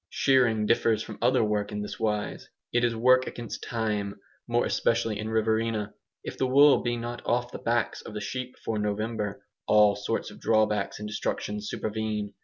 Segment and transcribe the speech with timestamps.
[0.09, 5.19] Shearing differs from other work in this wise: it is work against time, more especially
[5.19, 5.93] in Riverina.
[6.23, 10.31] If the wool be not off the backs of the sheep before November, all sorts
[10.31, 12.33] of draw backs and destructions supervene.